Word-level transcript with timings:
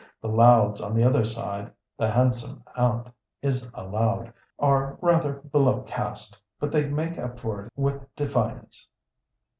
The 0.19 0.29
Louds, 0.29 0.81
on 0.81 0.95
the 0.95 1.03
other 1.03 1.23
side 1.23 1.69
the 1.95 2.09
handsome 2.09 2.63
aunt 2.75 3.09
is 3.43 3.67
a 3.75 3.83
Loud 3.83 4.33
are 4.57 4.97
rather 4.99 5.33
below 5.33 5.83
caste, 5.83 6.41
but 6.59 6.71
they 6.71 6.89
make 6.89 7.19
up 7.19 7.37
for 7.37 7.65
it 7.67 7.71
with 7.75 8.03
defiance. 8.15 8.87